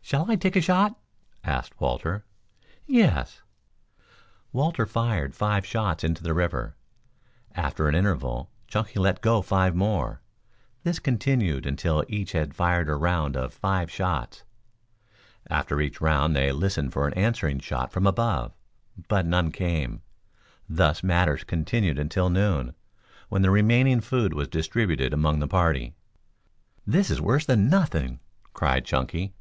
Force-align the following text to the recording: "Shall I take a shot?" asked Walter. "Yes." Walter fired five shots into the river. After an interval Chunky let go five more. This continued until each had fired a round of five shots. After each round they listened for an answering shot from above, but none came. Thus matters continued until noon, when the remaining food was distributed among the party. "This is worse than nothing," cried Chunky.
"Shall 0.00 0.28
I 0.28 0.34
take 0.36 0.56
a 0.56 0.60
shot?" 0.60 0.98
asked 1.44 1.78
Walter. 1.80 2.24
"Yes." 2.84 3.42
Walter 4.52 4.84
fired 4.84 5.36
five 5.36 5.64
shots 5.64 6.02
into 6.02 6.22
the 6.22 6.34
river. 6.34 6.74
After 7.54 7.86
an 7.86 7.94
interval 7.94 8.50
Chunky 8.66 8.98
let 8.98 9.20
go 9.20 9.40
five 9.40 9.76
more. 9.76 10.20
This 10.82 10.98
continued 10.98 11.64
until 11.66 12.02
each 12.08 12.32
had 12.32 12.56
fired 12.56 12.88
a 12.88 12.96
round 12.96 13.36
of 13.36 13.52
five 13.54 13.88
shots. 13.88 14.42
After 15.48 15.80
each 15.80 16.00
round 16.00 16.34
they 16.34 16.50
listened 16.50 16.92
for 16.92 17.06
an 17.06 17.14
answering 17.14 17.60
shot 17.60 17.92
from 17.92 18.06
above, 18.06 18.52
but 19.06 19.26
none 19.26 19.52
came. 19.52 20.02
Thus 20.68 21.04
matters 21.04 21.44
continued 21.44 21.98
until 22.00 22.30
noon, 22.30 22.74
when 23.28 23.42
the 23.42 23.50
remaining 23.50 24.00
food 24.00 24.32
was 24.32 24.48
distributed 24.48 25.12
among 25.12 25.38
the 25.38 25.46
party. 25.46 25.94
"This 26.84 27.10
is 27.10 27.20
worse 27.20 27.44
than 27.46 27.68
nothing," 27.68 28.18
cried 28.54 28.84
Chunky. 28.86 29.34